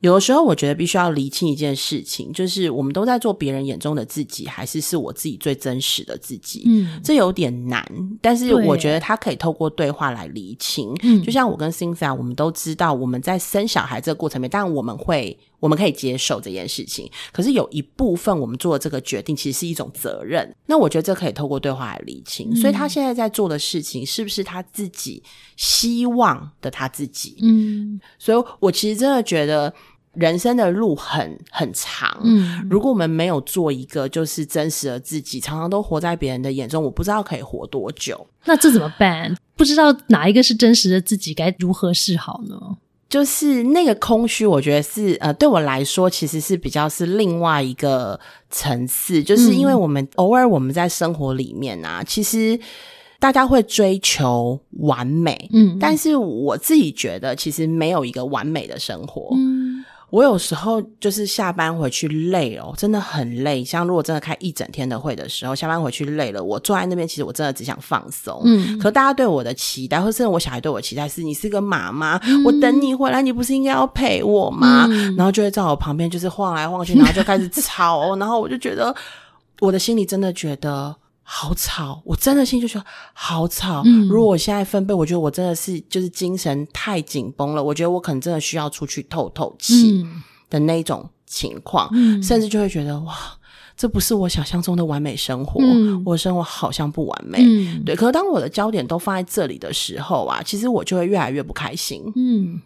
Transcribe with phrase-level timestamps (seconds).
[0.00, 6.62] 有的时候，我觉得必须要厘清一件事情，就是我们都在做别人眼中的自己，还是是我自己最真实的自己？
[6.66, 7.84] 嗯这有点难，
[8.20, 10.94] 但是我觉得他可以透过对话来厘清。
[11.02, 20.54] 嗯就像我跟 Cynthia，我们都知道我们在生小孩这个过程里面，但我们会我们可以接受这件事情，可是有一部分我们做的这个决定其实是一种责任。
[20.66, 22.54] 那我觉得这可以透过对话来理清。
[22.54, 25.22] 所以他现在在做的事情，是不是他自己
[25.56, 27.36] 希望的他自己？
[27.42, 29.72] 嗯所以我其实真的觉得
[30.14, 32.20] 人生的路很很长。
[32.22, 38.26] 嗯如果我们没有做一个就是真实的自己，常常都活在别人的眼中，我不知道可以活多久。
[38.44, 39.36] 那这怎么办？
[39.56, 42.56] 不知道哪一个是真实的自己，该如何是好呢？
[43.08, 48.18] 就是那个空虚，我觉得是呃，对我来说其实是比较是另外一个
[48.50, 52.58] 层次，就是因为我们、偶尔我们在生活里面啊，其实
[53.18, 59.34] 大家会追求完美，嗯但是我自己觉得其实没有一个完美的生活。
[59.34, 59.57] 嗯
[60.10, 63.62] 我有时候就是下班回去累哦，真的很累。
[63.62, 68.40] 像如果真的开一整天的会的时候，下班回去累了，我坐在那边，其实我真的只想放松。
[68.44, 74.86] 嗯可大家对我的期待，或者是我小孩对我的期待是，你是个妈妈，我等你回来，你不是应该要陪我吗？
[74.88, 78.94] 嗯然后就会在我旁边就是晃来晃去，然后就开始吵哦， 然后我就觉得
[79.60, 80.96] 我的心里真的觉得。
[81.30, 83.82] 好吵，我真的心就觉得好吵。
[83.84, 90.00] 嗯如果我现在分贝，我觉得我真的是就是精神太紧绷了，我觉得我可能真的需要出去透透气。
[90.02, 93.14] 嗯的那种情况，嗯甚至就会觉得哇，
[93.76, 97.38] 这不是我想象中的完美生活，嗯我的生活好像不完美。
[97.42, 102.02] 嗯对，可是当我的焦点都放在这里的时候啊，其实我就会越来越不开心。
[102.16, 102.58] 嗯